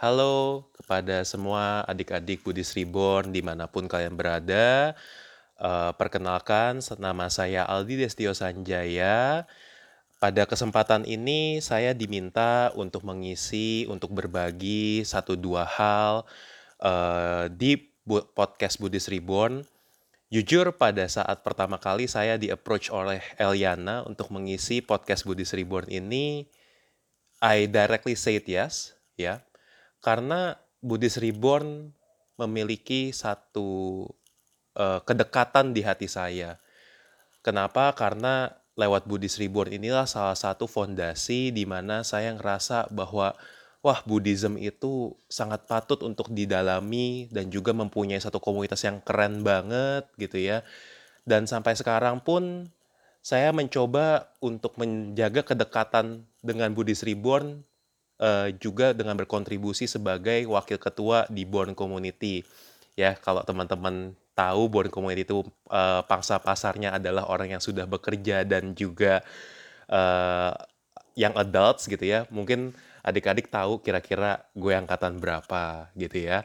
[0.00, 4.96] Halo kepada semua adik-adik Buddhist Reborn di mana pun kalian berada.
[5.60, 9.44] Uh, perkenalkan, nama saya Aldi Destio Sanjaya.
[10.16, 16.24] Pada kesempatan ini saya diminta untuk mengisi, untuk berbagi satu dua hal
[16.80, 17.76] uh, di
[18.32, 19.68] podcast Buddhist Reborn.
[20.32, 26.48] Jujur pada saat pertama kali saya di-approach oleh Eliana untuk mengisi podcast Buddhist Reborn ini,
[27.44, 29.44] I directly said yes, ya
[30.00, 31.92] karena Buddhist Reborn
[32.40, 34.08] memiliki satu
[34.76, 36.56] uh, kedekatan di hati saya.
[37.44, 37.92] Kenapa?
[37.92, 38.48] Karena
[38.80, 43.36] lewat Buddhist Reborn inilah salah satu fondasi di mana saya ngerasa bahwa
[43.84, 50.08] wah Buddhism itu sangat patut untuk didalami dan juga mempunyai satu komunitas yang keren banget
[50.16, 50.64] gitu ya.
[51.28, 52.72] Dan sampai sekarang pun
[53.20, 57.68] saya mencoba untuk menjaga kedekatan dengan Buddhist Reborn
[58.20, 62.44] uh, juga dengan berkontribusi sebagai wakil ketua di Born Community.
[62.94, 65.40] Ya, kalau teman-teman tahu Born Community itu
[65.72, 69.24] uh, pangsa pasarnya adalah orang yang sudah bekerja dan juga
[69.88, 70.52] uh,
[71.16, 72.28] yang adults gitu ya.
[72.28, 76.44] Mungkin adik-adik tahu kira-kira gue angkatan berapa gitu ya.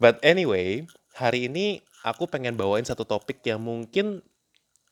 [0.00, 4.24] But anyway, hari ini aku pengen bawain satu topik yang mungkin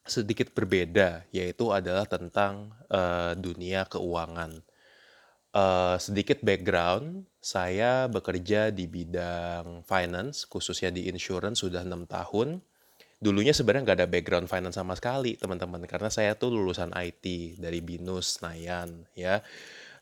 [0.09, 4.65] sedikit berbeda, yaitu adalah tentang uh, dunia keuangan.
[5.59, 12.63] Uh, sedikit background, saya bekerja di bidang finance, khususnya di insurance sudah enam tahun.
[13.19, 17.83] Dulunya sebenarnya nggak ada background finance sama sekali, teman-teman, karena saya tuh lulusan IT dari
[17.83, 19.43] BINUS Senayan, ya.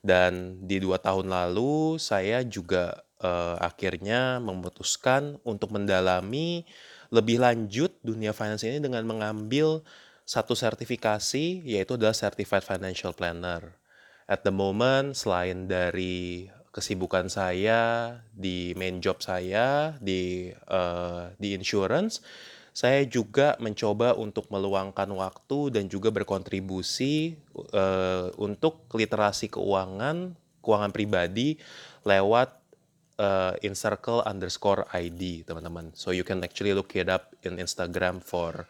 [0.04, 6.68] Dan di dua tahun lalu saya juga uh, akhirnya memutuskan untuk mendalami
[7.08, 9.80] lebih lanjut dunia finance ini dengan mengambil
[10.28, 13.85] satu sertifikasi, yaitu adalah Certified Financial Planner
[14.26, 22.20] at the moment selain dari kesibukan saya di main job saya di uh, di insurance
[22.76, 27.32] saya juga mencoba untuk meluangkan waktu dan juga berkontribusi
[27.72, 31.56] uh, untuk literasi keuangan keuangan pribadi
[32.04, 32.52] lewat
[33.16, 35.96] uh, in circle underscore ID teman-teman.
[35.96, 38.68] So you can actually look it up in Instagram for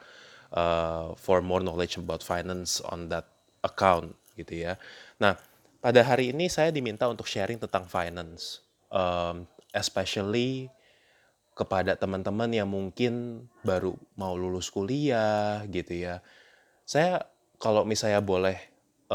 [0.55, 3.27] uh, for more knowledge about finance on that
[3.67, 4.79] account gitu ya.
[5.19, 5.35] Nah,
[5.87, 8.59] pada hari ini saya diminta untuk sharing tentang finance,
[8.91, 10.67] um, especially
[11.55, 16.27] kepada teman-teman yang mungkin baru mau lulus kuliah gitu ya.
[16.83, 17.23] Saya
[17.63, 18.59] kalau misalnya boleh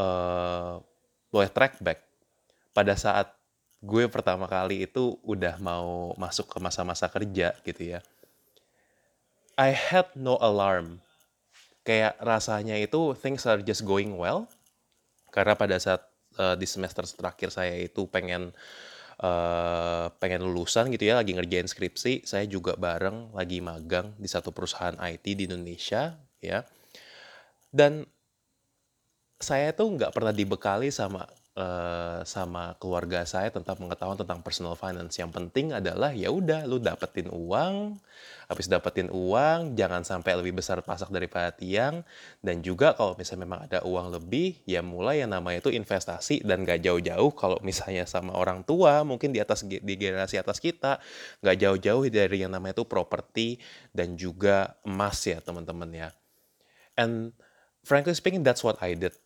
[0.00, 0.80] uh,
[1.28, 2.08] boleh track back
[2.72, 3.36] pada saat
[3.84, 8.00] gue pertama kali itu udah mau masuk ke masa-masa kerja gitu ya.
[9.60, 11.04] I had no alarm.
[11.84, 14.48] Kayak rasanya itu things are just going well
[15.36, 18.54] karena pada saat uh, di semester terakhir saya itu pengen
[19.20, 24.54] uh, pengen lulusan gitu ya lagi ngerjain skripsi saya juga bareng lagi magang di satu
[24.54, 26.64] perusahaan IT di Indonesia ya.
[27.72, 28.04] Dan
[29.42, 31.26] saya tuh nggak pernah dibekali sama
[31.56, 35.20] uh, sama keluarga saya tentang pengetahuan tentang personal finance.
[35.20, 38.00] Yang penting adalah ya udah lu dapetin uang,
[38.48, 42.04] habis dapetin uang jangan sampai lebih besar pasak daripada tiang
[42.44, 46.64] dan juga kalau misalnya memang ada uang lebih ya mulai yang namanya itu investasi dan
[46.68, 51.00] gak jauh-jauh kalau misalnya sama orang tua mungkin di atas di generasi atas kita
[51.40, 53.56] gak jauh-jauh dari yang namanya itu properti
[53.96, 56.08] dan juga emas ya teman-teman ya.
[56.96, 57.32] And
[57.82, 59.16] frankly speaking that's what I did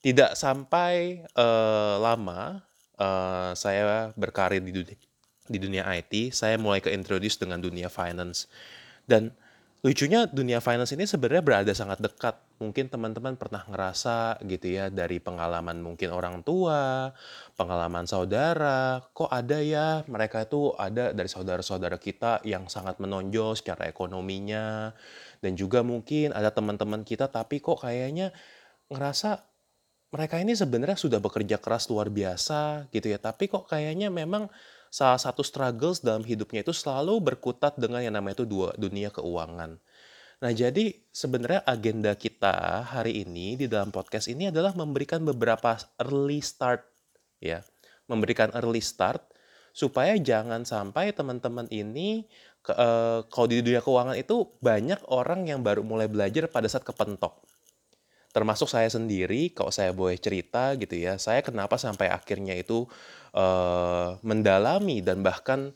[0.00, 2.64] tidak sampai, uh, lama,
[3.00, 4.98] uh, saya berkarir di dunia
[5.46, 8.50] di dunia IT, saya mulai ke-introduce dengan dunia finance.
[9.06, 9.30] Dan
[9.86, 12.34] lucunya dunia finance ini sebenarnya berada sangat dekat.
[12.56, 17.12] Mungkin teman-teman pernah ngerasa gitu ya dari pengalaman mungkin orang tua,
[17.54, 23.86] pengalaman saudara, kok ada ya mereka itu ada dari saudara-saudara kita yang sangat menonjol secara
[23.86, 24.96] ekonominya,
[25.44, 28.32] dan juga mungkin ada teman-teman kita tapi kok kayaknya
[28.88, 29.55] ngerasa
[30.16, 34.48] mereka ini sebenarnya sudah bekerja keras luar biasa gitu ya, tapi kok kayaknya memang
[34.88, 39.76] salah satu struggles dalam hidupnya itu selalu berkutat dengan yang namanya itu dua dunia keuangan.
[40.40, 46.40] Nah, jadi sebenarnya agenda kita hari ini di dalam podcast ini adalah memberikan beberapa early
[46.40, 46.80] start
[47.36, 47.60] ya.
[48.08, 49.20] Memberikan early start
[49.76, 52.24] supaya jangan sampai teman-teman ini
[52.64, 56.88] ke, uh, kalau di dunia keuangan itu banyak orang yang baru mulai belajar pada saat
[56.88, 57.44] kepentok
[58.36, 62.84] termasuk saya sendiri kalau saya boleh cerita gitu ya saya kenapa sampai akhirnya itu
[63.32, 65.72] uh, mendalami dan bahkan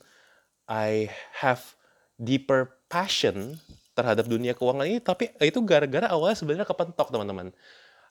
[0.68, 1.08] I
[1.40, 1.72] have
[2.20, 3.56] deeper passion
[3.96, 7.56] terhadap dunia keuangan ini tapi itu gara-gara awalnya sebenarnya kepentok teman-teman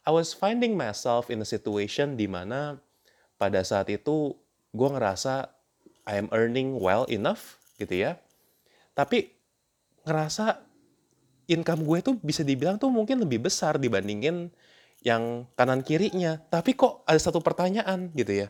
[0.08, 2.82] I was finding myself in a situation di mana
[3.38, 4.34] pada saat itu
[4.74, 5.54] gue ngerasa
[6.10, 8.18] I am earning well enough gitu ya.
[8.98, 9.30] Tapi
[10.08, 10.66] ngerasa
[11.50, 14.54] income gue tuh bisa dibilang tuh mungkin lebih besar dibandingin
[15.02, 16.38] yang kanan kirinya.
[16.48, 18.48] Tapi kok ada satu pertanyaan gitu ya.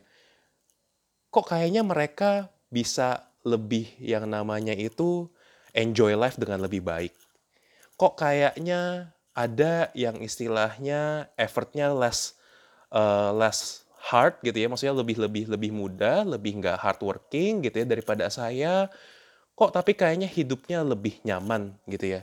[1.31, 5.31] Kok kayaknya mereka bisa lebih yang namanya itu
[5.71, 7.13] enjoy life dengan lebih baik.
[7.95, 12.35] Kok kayaknya ada yang istilahnya effortnya less
[12.91, 17.85] uh, less hard gitu ya, maksudnya lebih lebih lebih mudah, lebih nggak hardworking gitu ya
[17.87, 18.87] daripada saya.
[19.53, 22.21] Kok tapi kayaknya hidupnya lebih nyaman gitu ya.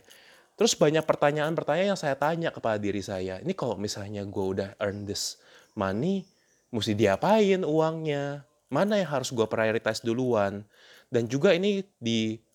[0.57, 3.37] Terus banyak pertanyaan-pertanyaan yang saya tanya kepada diri saya.
[3.45, 5.37] Ini kalau misalnya gue udah earn this
[5.77, 6.25] money,
[6.73, 8.49] mesti diapain uangnya?
[8.73, 10.65] Mana yang harus gue prioritize duluan?
[11.13, 11.85] Dan juga ini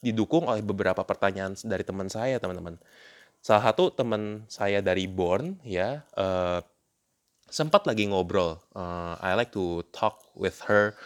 [0.01, 2.81] didukung oleh beberapa pertanyaan dari teman saya, teman-teman.
[3.41, 6.59] Salah satu teman saya dari Born ya, uh,
[7.49, 8.57] sempat lagi ngobrol.
[8.73, 10.97] Uh, I like to talk with her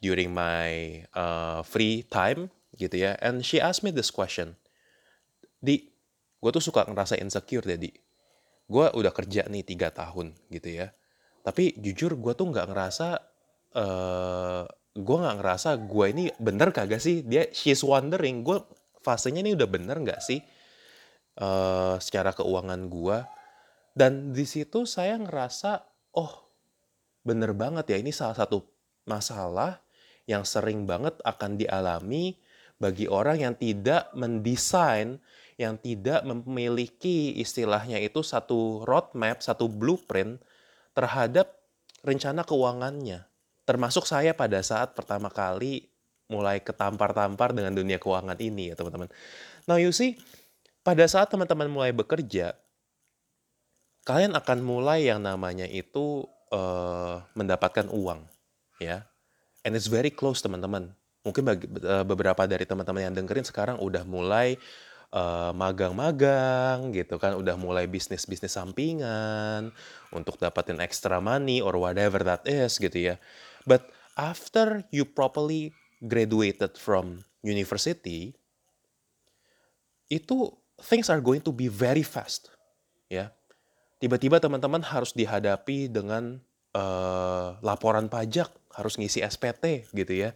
[0.00, 3.16] during my uh, free time gitu ya.
[3.20, 4.56] And she asked me this question.
[5.58, 5.87] Di,
[6.38, 7.90] gue tuh suka ngerasa insecure deh, Di.
[8.68, 10.92] Gue udah kerja nih tiga tahun gitu ya.
[11.42, 13.08] Tapi jujur gue tuh nggak ngerasa,
[13.74, 17.24] uh, gue nggak ngerasa gue ini bener kagak sih?
[17.24, 18.60] Dia, she's wondering, gue
[19.00, 20.44] fasenya ini udah bener nggak sih?
[21.38, 23.18] Uh, secara keuangan gue.
[23.96, 25.82] Dan di situ saya ngerasa,
[26.14, 26.52] oh
[27.24, 28.62] bener banget ya ini salah satu
[29.08, 29.82] masalah
[30.28, 32.36] yang sering banget akan dialami
[32.78, 35.18] bagi orang yang tidak mendesain,
[35.58, 40.38] yang tidak memiliki istilahnya itu satu roadmap, satu blueprint
[40.94, 41.58] terhadap
[42.06, 43.26] rencana keuangannya.
[43.66, 45.90] Termasuk saya pada saat pertama kali
[46.30, 49.10] mulai ketampar-tampar dengan dunia keuangan ini ya teman-teman.
[49.66, 50.14] Now you see,
[50.86, 52.54] pada saat teman-teman mulai bekerja,
[54.06, 56.24] kalian akan mulai yang namanya itu
[56.54, 58.24] uh, mendapatkan uang,
[58.78, 59.04] ya.
[59.66, 60.94] And it's very close teman-teman.
[61.26, 64.56] Mungkin bagi, uh, beberapa dari teman-teman yang dengerin sekarang udah mulai
[65.08, 69.72] magang magang-magang gitu kan, udah mulai bisnis-bisnis sampingan
[70.12, 73.14] untuk dapatin extra money or whatever that is gitu ya.
[73.64, 75.72] But after you properly
[76.04, 78.36] graduated from university,
[80.12, 80.52] itu
[80.84, 82.52] things are going to be very fast,
[83.08, 83.32] ya
[83.98, 86.38] tiba-tiba teman-teman harus dihadapi dengan
[86.74, 90.30] uh, laporan pajak, harus ngisi SPT gitu ya.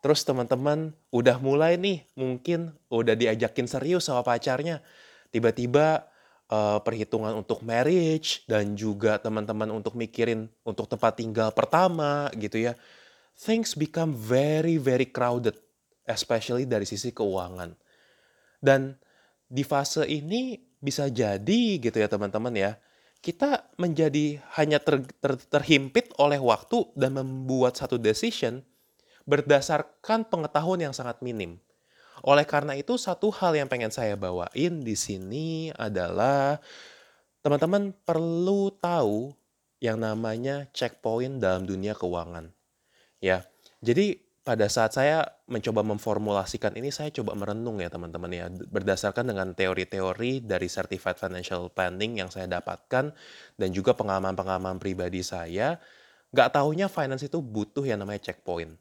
[0.00, 4.80] Terus teman-teman udah mulai nih, mungkin udah diajakin serius sama pacarnya.
[5.28, 6.08] Tiba-tiba
[6.48, 12.72] uh, perhitungan untuk marriage dan juga teman-teman untuk mikirin untuk tempat tinggal pertama gitu ya.
[13.36, 15.56] Things become very very crowded,
[16.08, 17.76] especially dari sisi keuangan.
[18.60, 18.96] Dan
[19.48, 22.72] di fase ini bisa jadi gitu ya teman-teman ya
[23.20, 28.64] kita menjadi hanya ter, ter, terhimpit oleh waktu dan membuat satu decision
[29.30, 31.62] berdasarkan pengetahuan yang sangat minim.
[32.26, 36.58] Oleh karena itu, satu hal yang pengen saya bawain di sini adalah
[37.40, 39.32] teman-teman perlu tahu
[39.80, 42.52] yang namanya checkpoint dalam dunia keuangan.
[43.24, 43.48] Ya,
[43.80, 49.56] jadi pada saat saya mencoba memformulasikan ini, saya coba merenung ya teman-teman ya, berdasarkan dengan
[49.56, 53.16] teori-teori dari Certified Financial Planning yang saya dapatkan,
[53.56, 55.80] dan juga pengalaman-pengalaman pribadi saya,
[56.36, 58.76] nggak taunya finance itu butuh yang namanya checkpoint.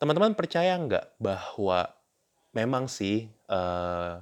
[0.00, 1.92] Teman-teman percaya nggak bahwa
[2.56, 4.16] memang sih uh,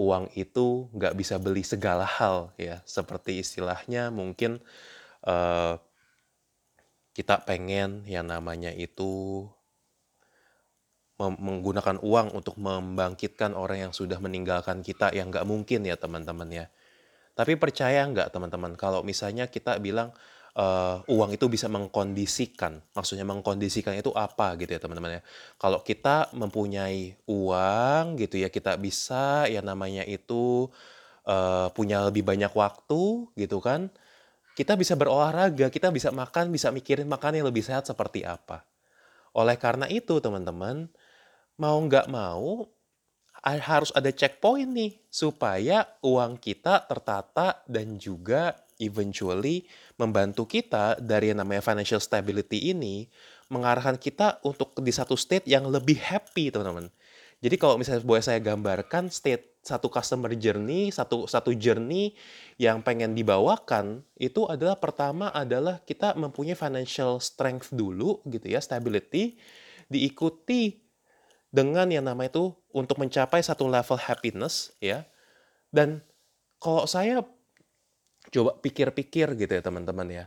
[0.00, 4.56] uang itu nggak bisa beli segala hal ya, seperti istilahnya mungkin
[5.28, 5.76] uh,
[7.12, 9.44] kita pengen yang namanya itu
[11.16, 16.66] menggunakan uang untuk membangkitkan orang yang sudah meninggalkan kita yang nggak mungkin ya teman-teman ya.
[17.32, 20.12] Tapi percaya nggak teman-teman kalau misalnya kita bilang
[20.56, 25.22] uh, uang itu bisa mengkondisikan, maksudnya mengkondisikan itu apa gitu ya teman-teman ya.
[25.60, 30.72] Kalau kita mempunyai uang gitu ya kita bisa ya namanya itu
[31.28, 33.92] uh, punya lebih banyak waktu gitu kan.
[34.56, 38.64] Kita bisa berolahraga, kita bisa makan, bisa mikirin makan yang lebih sehat seperti apa.
[39.36, 40.88] Oleh karena itu teman-teman,
[41.60, 42.64] mau nggak mau
[43.44, 49.64] harus ada checkpoint nih supaya uang kita tertata dan juga eventually
[49.96, 53.08] membantu kita dari yang namanya financial stability ini
[53.48, 56.90] mengarahkan kita untuk di satu state yang lebih happy teman-teman.
[57.44, 62.16] Jadi kalau misalnya boleh saya gambarkan state satu customer journey, satu satu journey
[62.56, 69.36] yang pengen dibawakan itu adalah pertama adalah kita mempunyai financial strength dulu gitu ya, stability
[69.92, 70.86] diikuti
[71.52, 75.04] dengan yang namanya itu untuk mencapai satu level happiness ya.
[75.68, 76.00] Dan
[76.56, 77.20] kalau saya
[78.30, 80.24] coba pikir-pikir gitu ya teman-teman ya.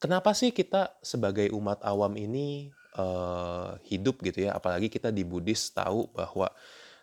[0.00, 4.56] Kenapa sih kita sebagai umat awam ini uh, hidup gitu ya?
[4.56, 6.48] Apalagi kita di Buddhis tahu bahwa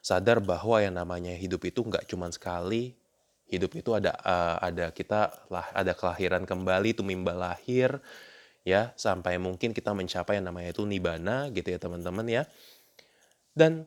[0.01, 2.98] sadar bahwa yang namanya hidup itu nggak cuma sekali.
[3.48, 8.01] Hidup itu ada uh, ada kita lah ada kelahiran kembali tumimba lahir
[8.65, 8.98] ya.
[8.98, 12.44] Sampai mungkin kita mencapai yang namanya itu nibana gitu ya teman-teman ya.
[13.53, 13.86] Dan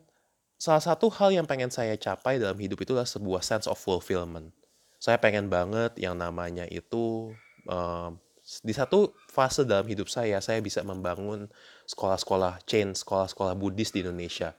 [0.55, 4.55] salah satu hal yang pengen saya capai dalam hidup itu adalah sebuah sense of fulfillment
[5.01, 7.33] saya pengen banget yang namanya itu
[7.65, 8.13] uh,
[8.61, 11.49] di satu fase dalam hidup saya saya bisa membangun
[11.89, 14.53] sekolah-sekolah chain sekolah-sekolah Buddhis di Indonesia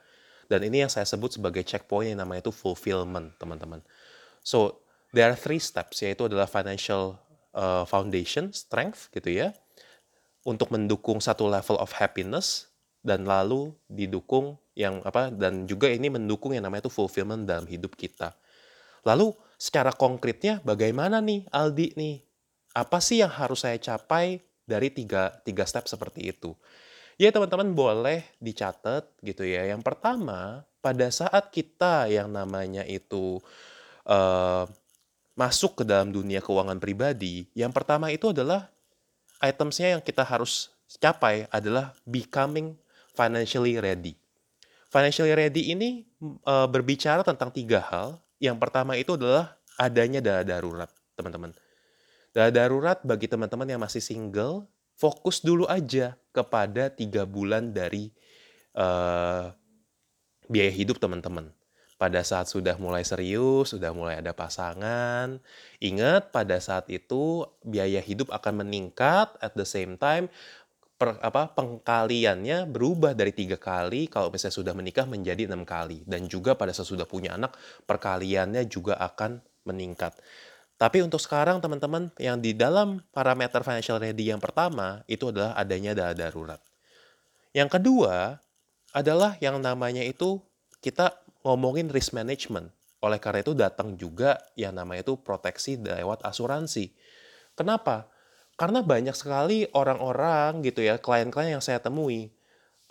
[0.50, 3.86] dan ini yang saya sebut sebagai checkpoint yang namanya itu fulfillment teman-teman
[4.42, 4.82] so
[5.14, 7.22] there are three steps yaitu adalah financial
[7.54, 9.54] uh, foundation strength gitu ya
[10.42, 12.66] untuk mendukung satu level of happiness
[13.02, 17.94] dan lalu didukung yang apa dan juga ini mendukung yang namanya itu fulfillment dalam hidup
[17.98, 18.34] kita.
[19.02, 22.16] Lalu secara konkretnya bagaimana nih Aldi nih?
[22.74, 26.58] Apa sih yang harus saya capai dari tiga, tiga step seperti itu?
[27.14, 29.62] Ya teman-teman boleh dicatat gitu ya.
[29.70, 33.38] Yang pertama pada saat kita yang namanya itu
[34.10, 34.66] uh,
[35.38, 38.66] masuk ke dalam dunia keuangan pribadi, yang pertama itu adalah
[39.38, 42.76] itemsnya yang kita harus capai adalah becoming
[43.16, 44.18] financially ready.
[44.92, 48.20] Financially ready ini e, berbicara tentang tiga hal.
[48.42, 51.54] Yang pertama itu adalah adanya dana darurat, teman-teman.
[52.34, 54.66] Dana darurat bagi teman-teman yang masih single,
[54.98, 58.10] fokus dulu aja kepada tiga bulan dari
[58.74, 59.54] uh,
[60.50, 61.54] biaya hidup teman-teman
[62.02, 65.38] pada saat sudah mulai serius, sudah mulai ada pasangan,
[65.78, 70.26] ingat pada saat itu biaya hidup akan meningkat at the same time
[71.02, 76.30] per, apa pengkaliannya berubah dari tiga kali kalau misalnya sudah menikah menjadi enam kali dan
[76.30, 77.58] juga pada saat sudah punya anak
[77.90, 80.14] perkaliannya juga akan meningkat.
[80.78, 85.90] Tapi untuk sekarang teman-teman yang di dalam parameter financial ready yang pertama itu adalah adanya
[85.90, 86.62] dana darurat.
[87.50, 88.38] Yang kedua
[88.94, 90.38] adalah yang namanya itu
[90.78, 92.70] kita ngomongin risk management.
[93.02, 96.94] Oleh karena itu datang juga yang namanya itu proteksi lewat asuransi.
[97.58, 98.11] Kenapa?
[98.62, 102.30] Karena banyak sekali orang-orang gitu ya, klien-klien yang saya temui,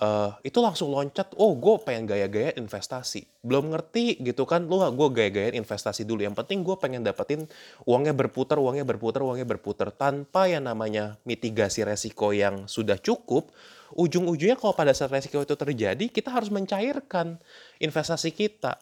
[0.03, 3.23] uh, itu langsung loncat, oh gue pengen gaya-gaya investasi.
[3.39, 6.27] Belum ngerti gitu kan, lu gue gaya-gaya investasi dulu.
[6.27, 7.47] Yang penting gue pengen dapetin
[7.87, 9.95] uangnya berputar, uangnya berputar, uangnya berputar.
[9.95, 13.55] Tanpa yang namanya mitigasi resiko yang sudah cukup,
[13.95, 17.39] ujung-ujungnya kalau pada saat resiko itu terjadi, kita harus mencairkan
[17.79, 18.75] investasi kita.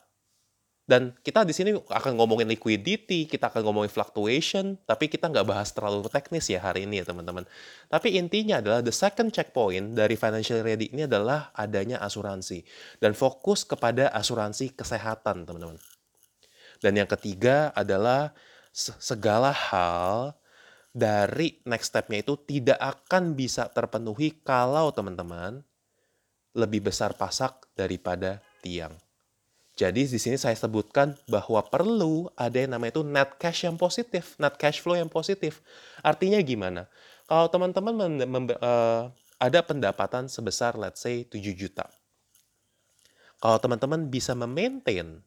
[0.89, 5.69] Dan kita di sini akan ngomongin liquidity, kita akan ngomongin fluctuation, tapi kita nggak bahas
[5.69, 7.45] terlalu teknis ya hari ini ya teman-teman.
[7.85, 12.65] Tapi intinya adalah the second checkpoint dari financial ready ini adalah adanya asuransi.
[12.97, 15.77] Dan fokus kepada asuransi kesehatan teman-teman.
[16.81, 18.33] Dan yang ketiga adalah
[18.73, 20.33] segala hal
[20.89, 25.61] dari next step-nya itu tidak akan bisa terpenuhi kalau teman-teman
[26.57, 28.97] lebih besar pasak daripada tiang.
[29.79, 34.35] Jadi di sini saya sebutkan bahwa perlu ada yang namanya itu net cash yang positif,
[34.35, 35.63] net cash flow yang positif.
[36.03, 36.91] Artinya gimana?
[37.23, 38.19] Kalau teman-teman
[38.59, 39.07] uh,
[39.39, 41.87] ada pendapatan sebesar let's say 7 juta.
[43.39, 45.23] Kalau teman-teman bisa memaintain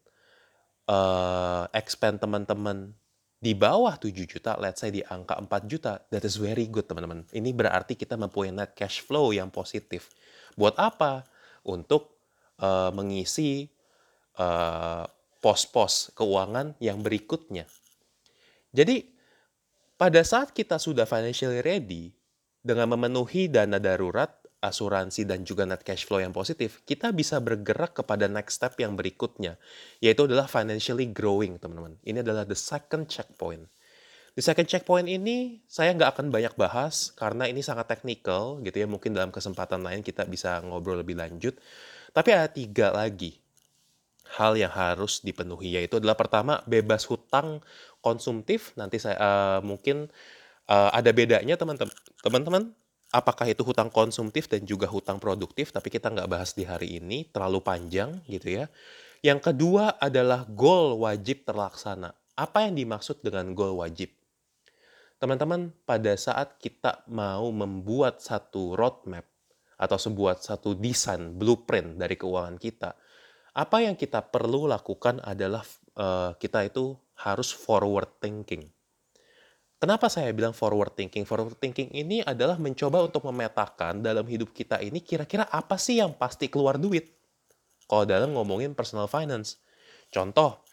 [0.85, 2.93] uh, expand teman-teman
[3.41, 7.25] di bawah 7 juta, let's say di angka 4 juta, that is very good teman-teman.
[7.33, 10.13] Ini berarti kita mempunyai net cash flow yang positif.
[10.53, 11.25] Buat apa?
[11.65, 12.21] Untuk
[12.61, 13.73] uh, mengisi
[14.37, 15.05] uh,
[15.43, 17.67] pos-pos keuangan yang berikutnya.
[18.73, 19.05] Jadi,
[19.99, 22.15] pada saat kita sudah financially ready,
[22.63, 24.31] dengan memenuhi dana darurat,
[24.63, 28.95] asuransi dan juga net cash flow yang positif, kita bisa bergerak kepada next step yang
[28.95, 29.59] berikutnya,
[29.99, 31.99] yaitu adalah financially growing, teman-teman.
[32.07, 33.67] Ini adalah the second checkpoint.
[34.33, 38.87] Di second checkpoint ini saya nggak akan banyak bahas karena ini sangat teknikal gitu ya.
[38.89, 41.53] Mungkin dalam kesempatan lain kita bisa ngobrol lebih lanjut.
[42.15, 43.42] Tapi ada tiga lagi
[44.33, 47.61] hal yang harus dipenuhi yaitu adalah pertama bebas hutang
[48.01, 48.73] konsumtif.
[48.75, 50.09] Nanti saya uh, mungkin
[50.67, 51.93] uh, ada bedanya teman-teman.
[52.19, 52.63] Teman-teman
[53.13, 57.29] apakah itu hutang konsumtif dan juga hutang produktif, tapi kita nggak bahas di hari ini,
[57.29, 58.65] terlalu panjang gitu ya.
[59.23, 62.11] Yang kedua adalah goal wajib terlaksana.
[62.33, 64.11] Apa yang dimaksud dengan goal wajib?
[65.21, 69.23] Teman-teman, pada saat kita mau membuat satu roadmap
[69.79, 72.91] atau sebuah satu desain blueprint dari keuangan kita,
[73.53, 75.61] apa yang kita perlu lakukan adalah
[75.97, 78.73] uh, kita itu harus forward thinking
[79.83, 81.27] Kenapa saya bilang forward thinking?
[81.27, 86.15] Forward thinking ini adalah mencoba untuk memetakan dalam hidup kita ini kira-kira apa sih yang
[86.15, 87.11] pasti keluar duit.
[87.83, 89.59] Kalau dalam ngomongin personal finance.
[90.07, 90.63] Contoh,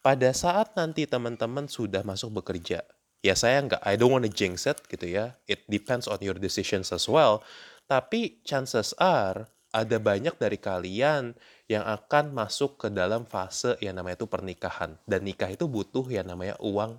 [0.00, 2.80] pada saat nanti teman-teman sudah masuk bekerja,
[3.20, 5.36] ya saya nggak, I don't want to jinx it gitu ya.
[5.44, 7.44] It depends on your decisions as well.
[7.92, 11.36] Tapi chances are ada banyak dari kalian
[11.70, 16.26] yang akan masuk ke dalam fase yang namanya itu pernikahan dan nikah itu butuh yang
[16.26, 16.98] namanya uang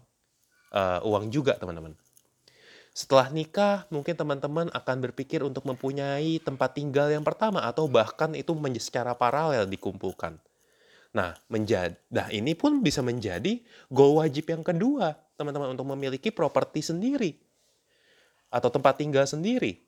[0.71, 1.91] uh, uang juga teman-teman.
[2.91, 8.51] Setelah nikah, mungkin teman-teman akan berpikir untuk mempunyai tempat tinggal yang pertama atau bahkan itu
[8.79, 10.35] secara paralel dikumpulkan.
[11.11, 13.59] Nah, menjadi, nah ini pun bisa menjadi
[13.91, 17.35] goal wajib yang kedua, teman-teman, untuk memiliki properti sendiri
[18.51, 19.79] atau tempat tinggal sendiri.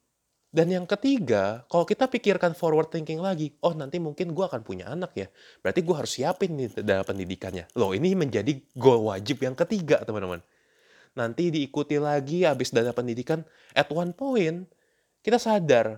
[0.54, 4.86] Dan yang ketiga, kalau kita pikirkan forward thinking lagi, oh nanti mungkin gue akan punya
[4.86, 5.28] anak ya,
[5.66, 7.74] berarti gue harus siapin nih dalam pendidikannya.
[7.74, 10.46] Loh ini menjadi goal wajib yang ketiga teman-teman.
[11.18, 13.42] Nanti diikuti lagi habis dana pendidikan
[13.74, 14.70] at one point
[15.26, 15.98] kita sadar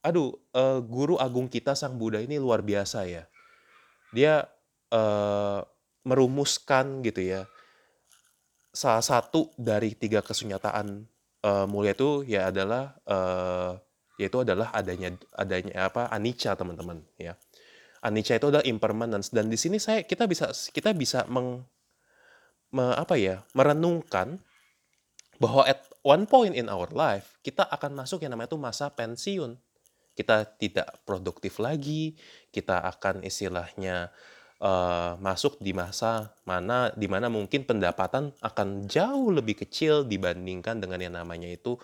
[0.00, 3.28] aduh uh, guru agung kita sang Buddha ini luar biasa ya.
[4.16, 4.48] Dia
[4.88, 5.60] uh,
[6.08, 7.44] merumuskan gitu ya
[8.72, 11.11] salah satu dari tiga kesunyataan
[11.42, 13.76] uh, mulia itu ya adalah uh,
[14.16, 17.34] yaitu adalah adanya adanya apa anicca teman-teman ya.
[18.02, 19.30] Anicca itu adalah impermanence.
[19.30, 21.62] Dan di sini saya kita bisa kita bisa meng
[22.74, 24.42] me, apa ya merenungkan
[25.38, 29.58] bahwa at one point in our life kita akan masuk yang namanya itu masa pensiun.
[30.12, 32.18] Kita tidak produktif lagi
[32.52, 34.12] kita akan istilahnya
[34.62, 41.02] uh, masuk di masa mana di mana mungkin pendapatan akan jauh lebih kecil dibandingkan dengan
[41.02, 41.74] yang namanya itu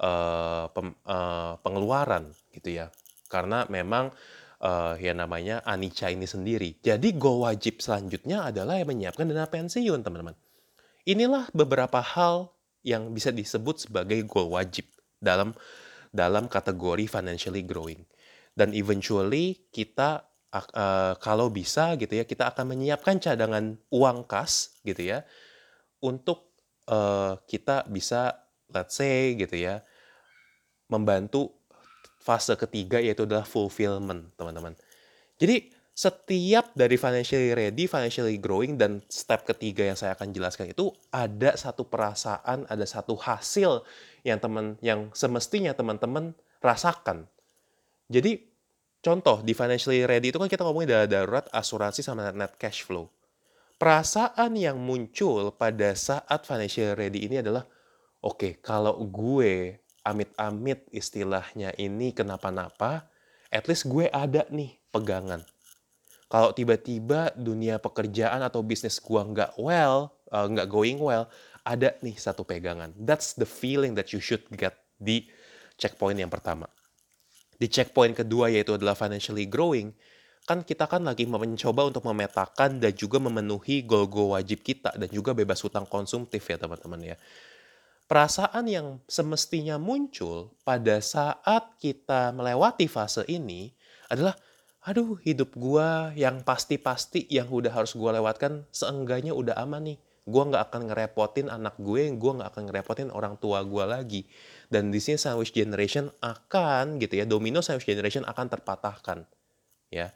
[0.00, 2.86] uh, pem, uh, pengeluaran gitu ya
[3.26, 4.14] karena memang
[4.62, 6.78] uh, yang namanya anicca ini sendiri.
[6.80, 10.36] Jadi go wajib selanjutnya adalah yang menyiapkan dana pensiun, teman-teman.
[11.08, 12.52] Inilah beberapa hal
[12.84, 14.88] yang bisa disebut sebagai goal wajib
[15.20, 15.56] dalam
[16.12, 18.04] dalam kategori financially growing.
[18.52, 25.06] Dan eventually kita uh, kalau bisa gitu ya, kita akan menyiapkan cadangan uang kas gitu
[25.06, 25.22] ya
[26.02, 26.50] untuk
[26.90, 28.34] uh, kita bisa
[28.70, 29.82] let's say gitu ya
[30.90, 31.54] membantu
[32.20, 34.76] fase ketiga yaitu adalah fulfillment, teman-teman.
[35.40, 40.92] Jadi setiap dari financially ready, financially growing, dan step ketiga yang saya akan jelaskan itu
[41.12, 43.84] ada satu perasaan, ada satu hasil
[44.24, 47.28] yang teman yang semestinya teman-teman rasakan.
[48.08, 48.49] Jadi
[49.00, 53.08] contoh di financially ready itu kan kita ngomongin dana darurat, asuransi sama net cash flow.
[53.80, 57.64] Perasaan yang muncul pada saat financially ready ini adalah
[58.20, 63.08] oke, okay, kalau gue amit-amit istilahnya ini kenapa-napa,
[63.48, 65.44] at least gue ada nih pegangan
[66.30, 71.26] kalau tiba-tiba dunia pekerjaan atau bisnis gua nggak well, uh, nggak going well,
[71.66, 72.94] ada nih satu pegangan.
[72.94, 75.26] That's the feeling that you should get di
[75.74, 76.70] checkpoint yang pertama.
[77.60, 79.92] Di checkpoint kedua yaitu adalah financially growing,
[80.48, 85.36] kan kita kan lagi mencoba untuk memetakan dan juga memenuhi goal-goal wajib kita dan juga
[85.36, 87.16] bebas hutang konsumtif ya teman-teman ya.
[88.08, 93.70] Perasaan yang semestinya muncul pada saat kita melewati fase ini
[94.10, 94.34] adalah
[94.82, 99.98] aduh hidup gua yang pasti-pasti yang udah harus gua lewatkan seenggaknya udah aman nih
[100.30, 104.24] gua nggak akan ngerepotin anak gue gua nggak akan ngerepotin orang tua gua lagi.
[104.70, 109.26] Dan di sini sandwich generation akan gitu ya domino sandwich generation akan terpatahkan
[109.90, 110.14] ya.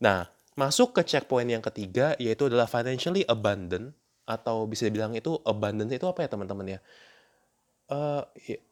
[0.00, 0.26] Nah
[0.58, 3.94] masuk ke checkpoint yang ketiga yaitu adalah financially abundant
[4.24, 6.80] atau bisa dibilang itu abundance itu apa ya teman-teman ya?
[7.90, 8.22] Uh,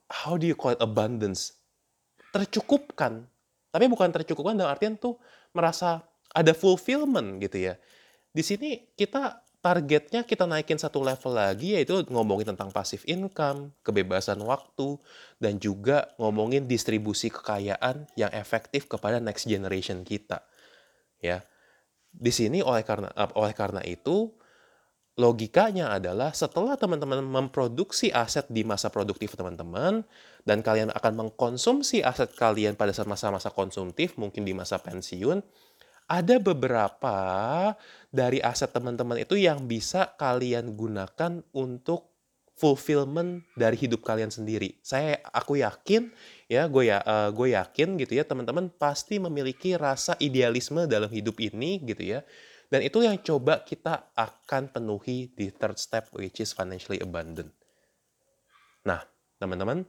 [0.09, 1.59] how do you call it abundance?
[2.31, 3.27] Tercukupkan.
[3.68, 5.18] Tapi bukan tercukupkan dalam artian tuh
[5.53, 7.74] merasa ada fulfillment gitu ya.
[8.33, 14.38] Di sini kita targetnya kita naikin satu level lagi yaitu ngomongin tentang passive income, kebebasan
[14.42, 14.97] waktu,
[15.42, 20.47] dan juga ngomongin distribusi kekayaan yang efektif kepada next generation kita.
[21.18, 21.42] Ya.
[22.09, 24.33] Di sini oleh karena oleh karena itu
[25.18, 30.07] logikanya adalah setelah teman-teman memproduksi aset di masa produktif teman-teman
[30.47, 35.42] dan kalian akan mengkonsumsi aset kalian pada masa-masa konsumtif mungkin di masa pensiun
[36.09, 37.18] ada beberapa
[38.09, 42.16] dari aset teman-teman itu yang bisa kalian gunakan untuk
[42.59, 44.81] fulfillment dari hidup kalian sendiri.
[44.83, 46.11] Saya aku yakin
[46.51, 51.38] ya gue ya uh, gue yakin gitu ya teman-teman pasti memiliki rasa idealisme dalam hidup
[51.38, 52.21] ini gitu ya
[52.68, 57.49] dan itu yang coba kita akan penuhi di third step, which is financially abundant.
[58.85, 59.01] Nah,
[59.40, 59.88] teman-teman,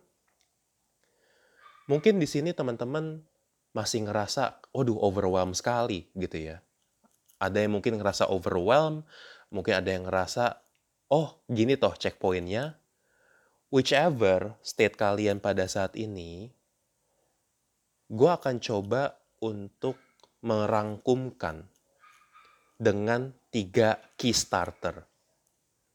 [1.92, 3.20] mungkin di sini teman-teman
[3.76, 6.64] masih ngerasa, waduh, overwhelmed sekali gitu ya.
[7.40, 9.08] Ada yang mungkin ngerasa overwhelmed,
[9.50, 10.60] mungkin ada yang ngerasa,
[11.10, 12.76] oh gini toh checkpointnya.
[13.70, 16.50] Whichever state kalian pada saat ini,
[18.10, 19.96] gue akan coba untuk
[20.42, 21.70] merangkumkan
[22.80, 25.06] dengan tiga key starter.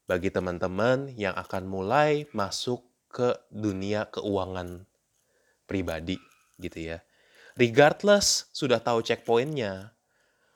[0.05, 4.85] Bagi teman-teman yang akan mulai masuk ke dunia keuangan
[5.65, 6.21] pribadi
[6.61, 7.01] gitu ya.
[7.57, 9.94] Regardless sudah tahu checkpointnya.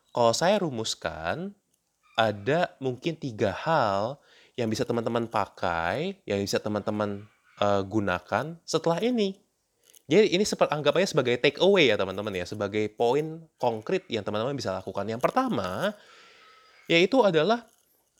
[0.09, 1.53] Kalau saya rumuskan,
[2.19, 4.19] ada mungkin tiga hal
[4.59, 7.23] yang bisa teman-teman pakai, yang bisa teman-teman
[7.63, 9.39] uh, gunakan setelah ini.
[10.09, 14.25] Jadi ini seperti anggap aja sebagai take away ya teman-teman ya, sebagai poin konkret yang
[14.25, 15.05] teman-teman bisa lakukan.
[15.05, 15.93] Yang pertama,
[16.89, 17.69] yaitu adalah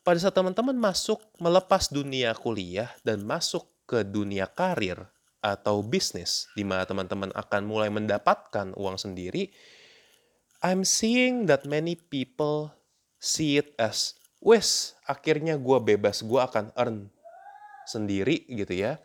[0.06, 5.02] pada saat teman-teman masuk melepas dunia kuliah dan masuk ke dunia karir
[5.42, 9.50] atau bisnis di mana teman-teman akan mulai mendapatkan uang sendiri,
[10.60, 12.76] I'm seeing that many people
[13.20, 17.08] see it as, wes akhirnya gue bebas, gue akan earn
[17.88, 19.00] sendiri gitu ya.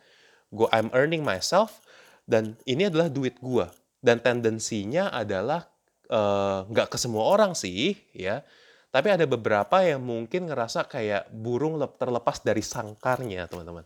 [0.51, 1.79] Gue I'm earning myself,
[2.27, 3.65] dan ini adalah duit gue
[4.01, 5.65] dan tendensinya adalah
[6.05, 8.45] eh, nggak uh, ke semua orang sih ya.
[8.93, 13.83] Tapi ada beberapa yang mungkin ngerasa kayak burung terlepas dari sangkarnya teman-teman.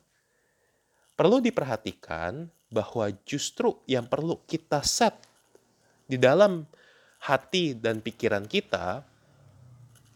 [1.18, 5.18] Perlu diperhatikan bahwa justru yang perlu kita set
[6.06, 6.62] di dalam
[7.20, 9.04] hati dan pikiran kita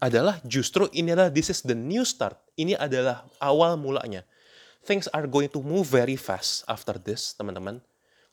[0.03, 2.35] adalah justru ini adalah this is the new start.
[2.59, 4.27] Ini adalah awal mulanya.
[4.83, 7.79] Things are going to move very fast after this, teman-teman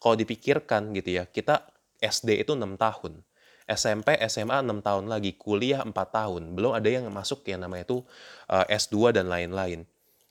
[0.01, 1.69] kalau dipikirkan gitu ya, kita
[2.01, 3.21] SD itu 6 tahun.
[3.69, 6.57] SMP, SMA 6 tahun lagi, kuliah 4 tahun.
[6.57, 8.01] Belum ada yang masuk yang namanya itu
[8.49, 9.85] eh, S2 dan lain-lain.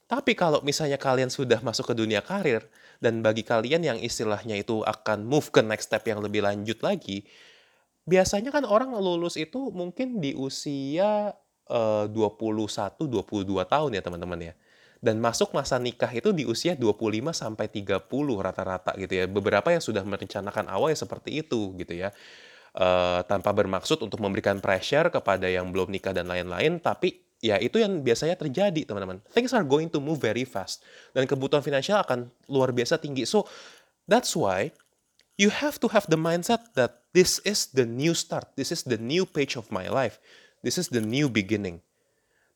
[0.10, 2.65] Tapi kalau misalnya kalian sudah masuk ke dunia karir,
[2.97, 7.23] dan bagi kalian yang istilahnya itu akan move ke next step yang lebih lanjut lagi,
[8.07, 11.33] biasanya kan orang lulus itu mungkin di usia
[11.69, 14.53] uh, 21, 22 tahun ya teman-teman ya
[14.99, 18.03] dan masuk masa nikah itu di usia 25 sampai 30
[18.43, 19.25] rata-rata gitu ya.
[19.31, 22.12] Beberapa yang sudah merencanakan awal ya seperti itu gitu ya.
[22.69, 27.81] Uh, tanpa bermaksud untuk memberikan pressure kepada yang belum nikah dan lain-lain, tapi ya itu
[27.81, 29.23] yang biasanya terjadi teman-teman.
[29.33, 30.85] Things are going to move very fast
[31.15, 33.25] dan kebutuhan finansial akan luar biasa tinggi.
[33.25, 33.49] So
[34.05, 34.69] that's why
[35.39, 38.99] you have to have the mindset that this is the new start, this is the
[38.99, 40.19] new page of my life,
[40.60, 41.80] this is the new beginning.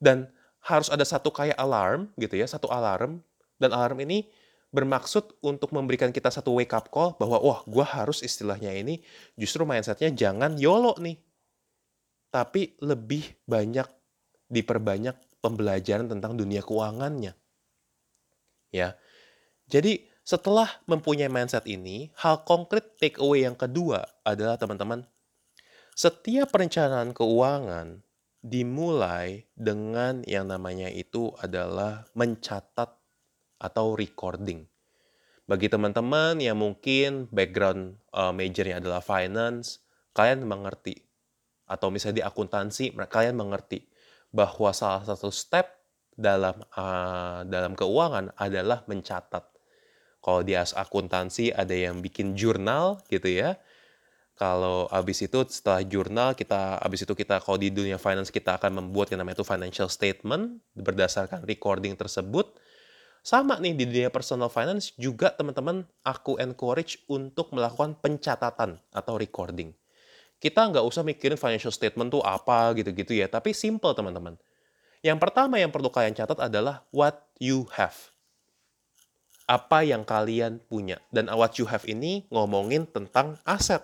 [0.03, 0.27] Dan
[0.67, 3.23] harus ada satu kayak alarm gitu ya, satu alarm
[3.55, 4.27] dan alarm ini
[4.75, 8.99] bermaksud untuk memberikan kita satu wake up call bahwa wah gue harus istilahnya ini
[9.39, 11.15] justru mindsetnya jangan YOLO nih.
[12.33, 13.85] Tapi lebih banyak
[14.49, 17.37] diperbanyak pembelajaran tentang dunia keuangannya.
[18.73, 18.97] Ya.
[19.69, 25.03] Jadi setelah mempunyai mindset ini, hal konkret take away yang kedua adalah teman-teman,
[25.93, 28.01] setiap perencanaan keuangan
[28.43, 32.91] dimulai dengan yang namanya itu adalah mencatat
[33.61, 34.67] atau recording.
[35.43, 39.83] Bagi teman-teman yang mungkin background uh, majornya adalah finance,
[40.15, 41.03] kalian mengerti.
[41.67, 43.87] Atau misalnya di akuntansi, kalian mengerti
[44.31, 45.67] bahwa salah satu step
[46.15, 49.52] dalam uh, dalam keuangan adalah mencatat.
[50.23, 53.59] Kalau di akuntansi ada yang bikin jurnal gitu ya,
[54.39, 58.81] kalau abis itu setelah jurnal kita abis itu kita kalau di dunia finance kita akan
[58.81, 62.55] membuat yang namanya itu financial statement berdasarkan recording tersebut.
[63.23, 69.75] Sama nih di dunia personal finance juga teman-teman aku encourage untuk melakukan pencatatan atau recording.
[70.39, 74.39] Kita nggak usah mikirin financial statement tuh apa gitu-gitu ya tapi simple teman-teman.
[75.03, 78.12] Yang pertama yang perlu kalian catat adalah what you have
[79.45, 83.83] apa yang kalian punya dan what you have ini ngomongin tentang aset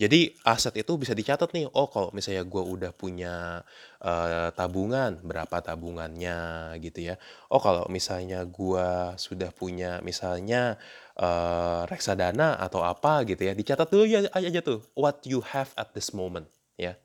[0.00, 3.60] jadi aset itu bisa dicatat nih, oh kalau misalnya gue udah punya
[4.00, 7.20] uh, tabungan, berapa tabungannya gitu ya.
[7.52, 8.88] Oh kalau misalnya gue
[9.20, 10.80] sudah punya misalnya
[11.20, 15.92] uh, reksadana atau apa gitu ya, dicatat dulu ya aja tuh what you have at
[15.92, 16.48] this moment
[16.80, 16.96] ya.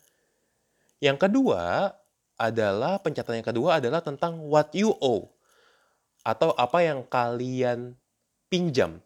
[1.04, 1.92] Yang kedua
[2.40, 5.35] adalah pencatatan yang kedua adalah tentang what you owe
[6.26, 7.94] atau apa yang kalian
[8.50, 8.98] pinjam.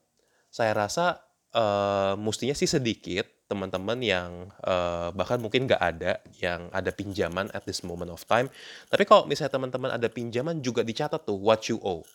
[0.48, 1.20] Saya rasa
[1.52, 7.66] uh, mestinya sih sedikit teman-teman yang uh, bahkan mungkin nggak ada yang ada pinjaman at
[7.66, 8.48] this moment of time.
[8.88, 12.06] Tapi kalau misalnya teman-teman ada pinjaman juga dicatat tuh what you owe,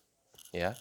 [0.55, 0.73] ya.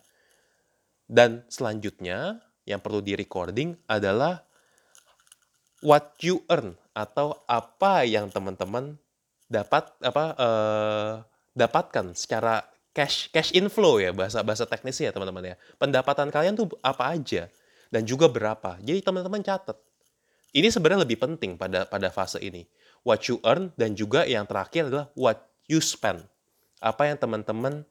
[1.10, 4.46] Dan selanjutnya yang perlu di recording adalah
[5.84, 8.96] what you earn atau apa yang teman-teman
[9.50, 11.14] dapat apa uh,
[11.58, 12.62] dapatkan secara
[12.94, 15.56] cash cash inflow ya bahasa bahasa teknisnya ya teman-teman ya.
[15.82, 17.50] Pendapatan kalian tuh apa aja
[17.90, 18.80] dan juga berapa.
[18.80, 19.76] Jadi teman-teman catat
[20.54, 22.70] ini sebenarnya lebih penting pada pada fase ini.
[23.02, 26.22] What you earn dan juga yang terakhir adalah what you spend.
[26.78, 27.84] Apa yang teman-teman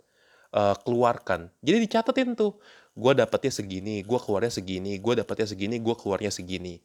[0.55, 1.51] uh, keluarkan.
[1.59, 2.57] Jadi dicatetin tuh,
[2.95, 6.79] gue dapetnya segini, gue keluarnya segini, gue dapetnya segini, gue keluarnya segini.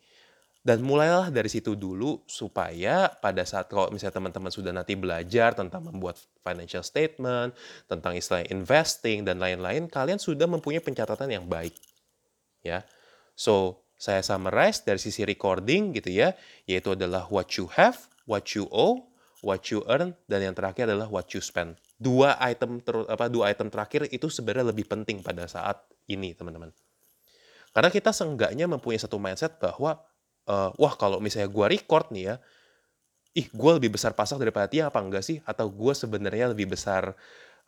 [0.66, 5.86] Dan mulailah dari situ dulu supaya pada saat kalau misalnya teman-teman sudah nanti belajar tentang
[5.88, 7.56] membuat financial statement,
[7.88, 11.72] tentang istilah investing dan lain-lain, kalian sudah mempunyai pencatatan yang baik.
[12.66, 12.84] Ya.
[13.38, 16.38] So, saya summarize dari sisi recording gitu ya,
[16.70, 19.10] yaitu adalah what you have, what you owe,
[19.42, 21.80] what you earn, dan yang terakhir adalah what you spend.
[21.98, 26.70] Dua item ter, apa dua item terakhir itu sebenarnya lebih penting pada saat ini, teman-teman.
[27.74, 30.02] Karena kita seenggaknya mempunyai satu mindset bahwa
[30.48, 32.36] uh, wah kalau misalnya gua record nih ya,
[33.38, 35.38] ih gue lebih besar pasang daripada dia apa enggak sih?
[35.46, 37.14] Atau gue sebenarnya lebih besar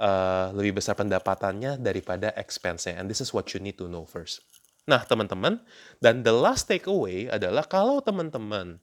[0.01, 2.97] uh, lebih besar pendapatannya daripada expense-nya.
[2.97, 4.41] And this is what you need to know first.
[4.89, 5.61] Nah, teman-teman,
[6.01, 8.81] dan the last takeaway adalah kalau teman-teman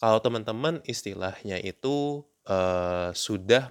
[0.00, 3.70] kalau teman-teman istilahnya itu uh, sudah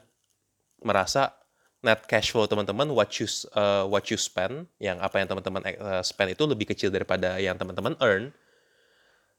[0.82, 1.36] merasa
[1.84, 5.62] net cash flow teman-teman what you uh, what you spend yang apa yang teman-teman
[6.00, 8.32] spend itu lebih kecil daripada yang teman-teman earn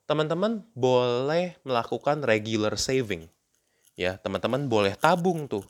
[0.04, 3.28] teman-teman boleh melakukan regular saving
[3.94, 5.64] ya teman-teman boleh tabung tuh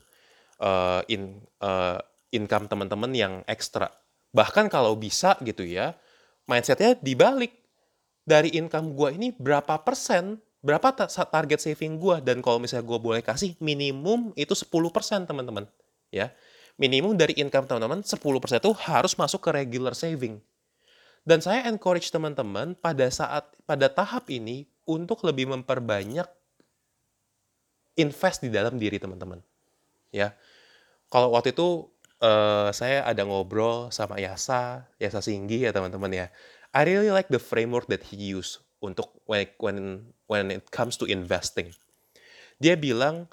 [0.59, 1.99] uh, in uh,
[2.33, 3.87] income teman-teman yang ekstra
[4.35, 5.95] Bahkan kalau bisa gitu ya,
[6.43, 7.55] mindsetnya dibalik.
[8.25, 12.19] Dari income gue ini berapa persen, berapa target saving gue.
[12.19, 15.63] Dan kalau misalnya gue boleh kasih, minimum itu 10 persen teman-teman.
[16.11, 16.35] Ya,
[16.75, 18.19] minimum dari income teman-teman 10%
[18.59, 20.43] itu harus masuk ke regular saving.
[21.25, 26.29] Dan saya encourage teman-teman pada saat pada tahap ini untuk lebih memperbanyak
[27.97, 29.41] invest di dalam diri teman-teman.
[30.13, 30.37] Ya.
[31.09, 31.89] Kalau waktu itu
[32.21, 36.27] uh, saya ada ngobrol sama Yasa, Yasa Singgi ya teman-teman ya.
[36.75, 39.77] I really like the framework that he use untuk when when
[40.29, 41.73] when it comes to investing.
[42.61, 43.27] Dia bilang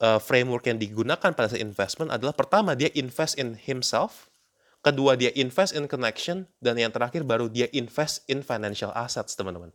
[0.00, 4.31] uh, framework yang digunakan pada saat investment adalah pertama dia invest in himself,
[4.82, 9.70] kedua dia invest in connection, dan yang terakhir baru dia invest in financial assets teman-teman.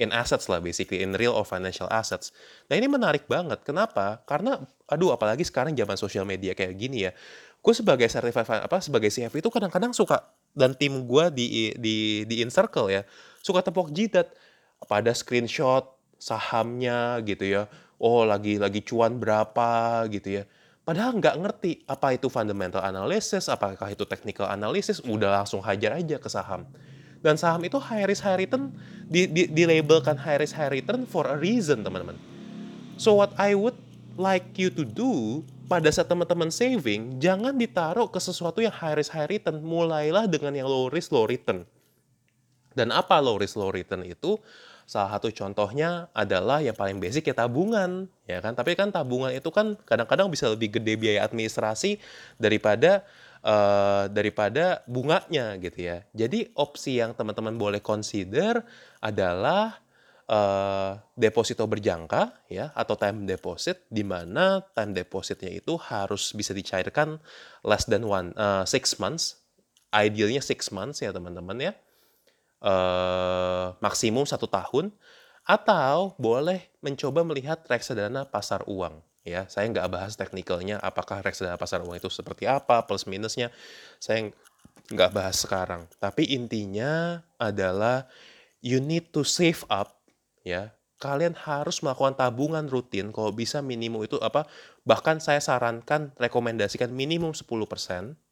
[0.00, 2.32] In assets lah basically, in real or financial assets.
[2.72, 3.60] Nah ini menarik banget.
[3.64, 4.24] Kenapa?
[4.24, 4.56] Karena,
[4.88, 7.12] aduh apalagi sekarang zaman sosial media kayak gini ya
[7.60, 11.46] gue sebagai certified apa sebagai CF itu kadang-kadang suka dan tim gue di
[11.76, 13.04] di di in circle ya
[13.44, 14.32] suka tepok jidat
[14.88, 15.84] pada screenshot
[16.16, 17.62] sahamnya gitu ya
[18.00, 20.44] oh lagi lagi cuan berapa gitu ya
[20.82, 26.16] padahal nggak ngerti apa itu fundamental analysis apakah itu technical analysis udah langsung hajar aja
[26.16, 26.66] ke saham
[27.20, 28.72] dan saham itu high risk high return
[29.06, 32.16] di, di, di labelkan high risk high return for a reason teman-teman
[32.96, 33.76] so what I would
[34.16, 39.14] like you to do pada saat teman-teman saving, jangan ditaruh ke sesuatu yang high risk
[39.14, 39.62] high return.
[39.62, 41.62] Mulailah dengan yang low risk low return.
[42.74, 44.34] Dan apa low risk low return itu?
[44.90, 48.58] Salah satu contohnya adalah yang paling basic ya tabungan, ya kan?
[48.58, 52.02] Tapi kan tabungan itu kan kadang-kadang bisa lebih gede biaya administrasi
[52.42, 53.06] daripada
[53.46, 56.02] uh, daripada bunganya gitu ya.
[56.10, 58.66] Jadi opsi yang teman-teman boleh consider
[58.98, 59.78] adalah
[60.26, 67.22] uh, deposito berjangka ya atau time deposit di mana time depositnya itu harus bisa dicairkan
[67.62, 69.38] less than one uh, six months
[69.94, 71.72] idealnya six months ya teman-teman ya
[72.60, 74.92] uh, maksimum satu tahun
[75.44, 79.48] atau boleh mencoba melihat reksadana pasar uang ya.
[79.48, 83.50] Saya nggak bahas teknikalnya apakah reksadana pasar uang itu seperti apa plus minusnya.
[83.98, 84.30] Saya
[84.92, 85.88] nggak bahas sekarang.
[85.98, 88.06] Tapi intinya adalah
[88.60, 90.00] you need to save up
[90.44, 90.72] ya.
[91.00, 94.44] Kalian harus melakukan tabungan rutin kalau bisa minimum itu apa
[94.84, 98.29] bahkan saya sarankan rekomendasikan minimum 10% at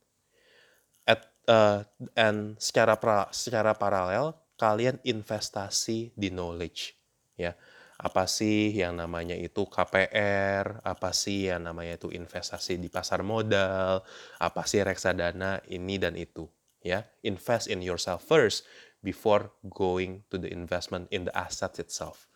[1.49, 1.83] uh,
[2.15, 6.95] and secara pra, secara paralel kalian investasi di knowledge
[7.35, 7.57] ya
[7.99, 14.07] apa sih yang namanya itu KPR, apa sih yang namanya itu investasi di pasar modal,
[14.39, 16.47] apa sih reksadana ini dan itu,
[16.79, 17.03] ya.
[17.27, 18.63] Invest in yourself first
[19.03, 22.31] before going to the investment in the asset itself.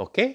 [0.00, 0.30] Oke, okay?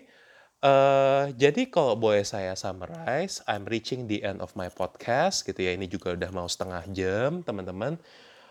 [0.63, 5.76] Uh, jadi kalau boleh saya summarize, I'm reaching the end of my podcast gitu ya.
[5.76, 8.00] Ini juga udah mau setengah jam, teman-teman.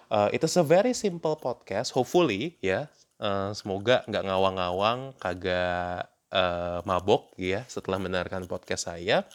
[0.08, 2.88] Uh, it a very simple podcast, hopefully ya.
[3.18, 9.26] Uh, semoga nggak ngawang-ngawang, kagak uh, mabok ya setelah mendengarkan podcast saya.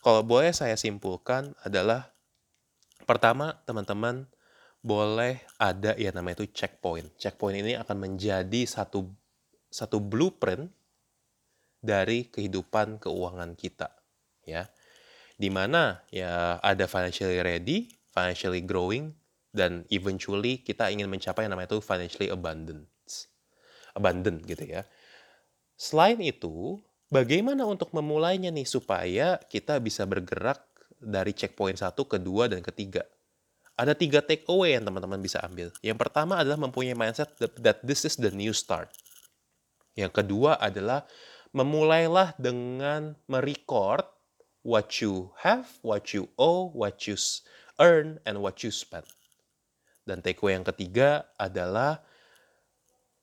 [0.00, 2.14] Kalau boleh saya simpulkan adalah
[3.10, 4.30] pertama teman-teman
[4.86, 7.10] boleh ada ya namanya itu checkpoint.
[7.18, 9.10] Checkpoint ini akan menjadi satu
[9.66, 10.70] satu blueprint
[11.86, 13.94] dari kehidupan keuangan kita,
[14.42, 14.66] ya.
[15.36, 19.14] Di mana ya ada financially ready, financially growing,
[19.54, 23.30] dan eventually kita ingin mencapai yang namanya itu financially abundance.
[23.94, 24.82] Abundant gitu ya.
[25.78, 30.66] Selain itu, bagaimana untuk memulainya nih supaya kita bisa bergerak
[30.98, 33.06] dari checkpoint satu, kedua, dan ketiga
[33.76, 35.68] ada tiga take away yang teman-teman bisa ambil.
[35.84, 37.28] Yang pertama adalah mempunyai mindset
[37.60, 38.88] that this is the new start.
[39.92, 41.04] Yang kedua adalah
[41.56, 44.04] memulailah dengan merecord
[44.60, 47.16] what you have, what you owe, what you
[47.80, 49.08] earn, and what you spend.
[50.04, 52.04] Dan take away yang ketiga adalah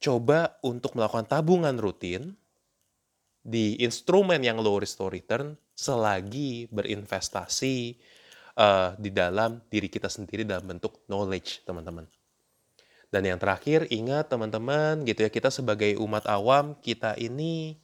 [0.02, 2.34] coba untuk melakukan tabungan rutin
[3.46, 8.02] di instrumen yang low risk to return selagi berinvestasi
[8.58, 12.10] uh, di dalam diri kita sendiri dalam bentuk knowledge, teman-teman.
[13.14, 17.78] Dan yang terakhir, ingat teman-teman, gitu ya, kita sebagai umat awam, kita ini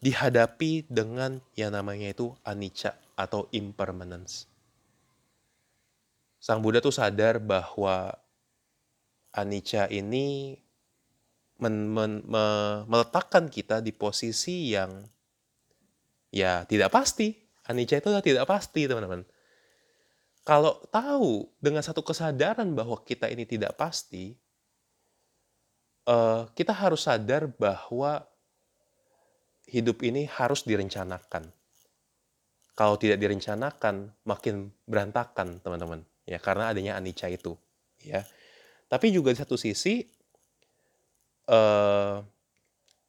[0.00, 4.48] dihadapi dengan yang namanya itu anicca atau impermanence.
[6.40, 8.16] Sang Buddha tuh sadar bahwa
[9.36, 10.56] anicca ini
[11.60, 12.44] men, men, me,
[12.88, 15.04] meletakkan kita di posisi yang
[16.32, 17.36] ya tidak pasti.
[17.68, 19.22] Anicca itu tidak pasti, teman-teman.
[20.42, 24.34] Kalau tahu dengan satu kesadaran bahwa kita ini tidak pasti,
[26.08, 28.26] uh, kita harus sadar bahwa
[29.66, 31.50] hidup ini harus direncanakan.
[32.72, 36.00] Kalau tidak direncanakan, makin berantakan, teman-teman.
[36.24, 37.58] Ya, karena adanya anicca itu.
[38.00, 38.24] Ya.
[38.88, 40.08] Tapi juga di satu sisi,
[41.50, 42.24] uh,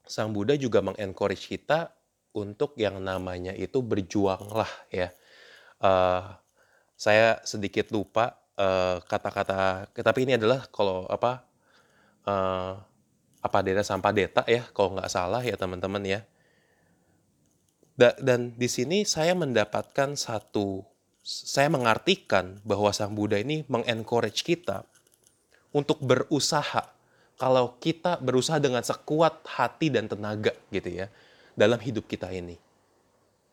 [0.04, 1.94] Sang Buddha juga mengencourage kita
[2.36, 5.14] untuk yang namanya itu berjuanglah ya.
[5.80, 6.36] Uh,
[7.00, 8.38] saya sedikit lupa
[9.10, 11.42] kata-kata, uh, tapi ini adalah kalau apa
[12.30, 12.78] uh,
[13.42, 16.22] apa deta sampai deta ya, kalau nggak salah ya teman-teman ya.
[18.00, 20.82] Da, dan di sini saya mendapatkan satu,
[21.24, 24.88] saya mengartikan bahwa Sang Buddha ini mengencourage kita
[25.76, 26.88] untuk berusaha
[27.42, 31.10] kalau kita berusaha dengan sekuat hati dan tenaga gitu ya
[31.58, 32.60] dalam hidup kita ini.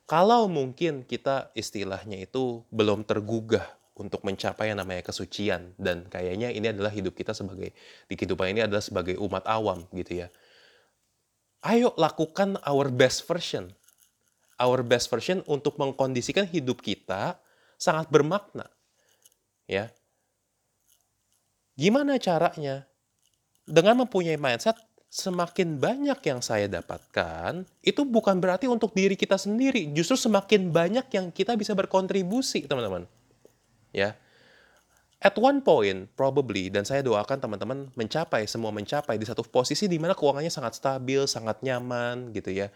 [0.09, 3.65] Kalau mungkin kita istilahnya itu belum tergugah
[3.99, 7.75] untuk mencapai yang namanya kesucian dan kayaknya ini adalah hidup kita sebagai
[8.09, 10.29] di kehidupan ini adalah sebagai umat awam gitu ya.
[11.65, 13.75] Ayo lakukan our best version.
[14.59, 17.39] Our best version untuk mengkondisikan hidup kita
[17.79, 18.67] sangat bermakna.
[19.71, 19.95] Ya.
[21.79, 22.89] Gimana caranya?
[23.69, 24.75] dengan mempunyai mindset
[25.13, 29.93] semakin banyak yang saya dapatkan, itu bukan berarti untuk diri kita sendiri.
[29.93, 33.05] Justru semakin banyak yang kita bisa berkontribusi, teman-teman.
[33.93, 34.17] Ya.
[35.19, 39.99] At one point, probably, dan saya doakan teman-teman mencapai, semua mencapai di satu posisi di
[39.99, 42.73] mana keuangannya sangat stabil, sangat nyaman, gitu ya.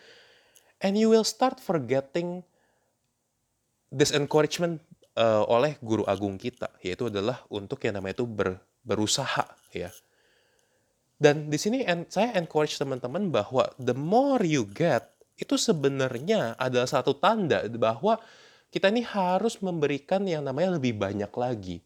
[0.83, 2.43] And you will start forgetting
[3.95, 4.83] this encouragement
[5.15, 9.95] uh, oleh guru agung kita, yaitu adalah untuk yang namanya itu ber, berusaha, ya
[11.23, 15.07] dan di sini saya encourage teman-teman bahwa the more you get,
[15.39, 18.19] itu sebenarnya adalah satu tanda bahwa
[18.75, 21.79] kita ini harus memberikan yang namanya lebih banyak lagi.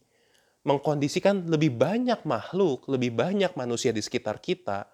[0.65, 4.89] Mengkondisikan lebih banyak makhluk, lebih banyak manusia di sekitar kita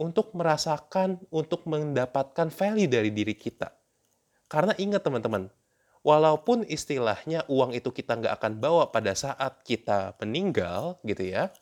[0.00, 3.68] untuk merasakan, untuk mendapatkan value dari diri kita.
[4.48, 5.52] Karena ingat teman-teman,
[6.00, 11.52] walaupun istilahnya uang itu kita nggak akan bawa pada saat kita meninggal gitu ya,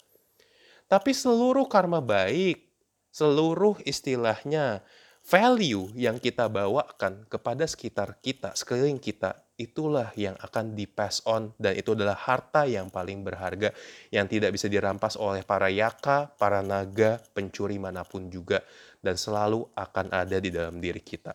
[0.86, 2.62] tapi seluruh karma baik,
[3.10, 4.86] seluruh istilahnya
[5.26, 11.50] value yang kita bawakan kepada sekitar kita, sekeliling kita, itulah yang akan di pass on
[11.58, 13.74] dan itu adalah harta yang paling berharga
[14.14, 18.62] yang tidak bisa dirampas oleh para yaka, para naga, pencuri mana pun juga
[19.02, 21.34] dan selalu akan ada di dalam diri kita.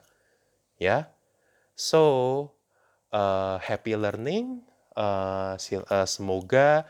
[0.80, 1.12] Ya.
[1.76, 2.48] So,
[3.12, 4.64] uh, happy learning.
[4.96, 6.88] Uh, uh, semoga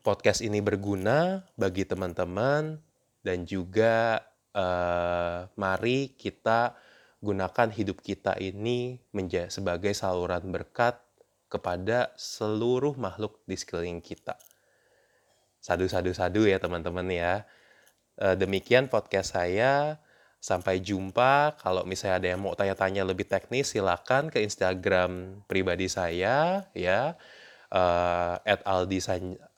[0.00, 2.78] podcast ini berguna bagi teman-teman
[3.26, 4.22] dan juga
[4.54, 6.78] uh, mari kita
[7.26, 11.02] gunakan hidup kita ini menjadi sebagai saluran berkat
[11.50, 14.38] kepada seluruh makhluk di sekeliling kita.
[15.58, 17.42] Sadu-sadu-sadu ya teman-teman ya.
[18.14, 19.98] Uh, demikian podcast saya.
[20.38, 21.58] Sampai jumpa.
[21.58, 27.18] Kalau misalnya ada yang mau tanya-tanya lebih teknis, silakan ke Instagram pribadi saya ya.
[27.66, 29.02] Uh, at Aldi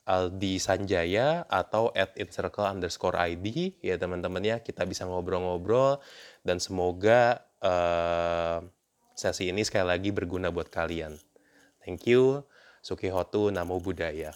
[0.09, 6.01] Aldi Sanjaya atau at incircle underscore ID ya teman-teman ya kita bisa ngobrol-ngobrol
[6.49, 8.65] dan semoga uh,
[9.13, 11.21] sesi ini sekali lagi berguna buat kalian.
[11.85, 12.49] Thank you.
[12.81, 14.33] Sukihotu Namo Buddhaya.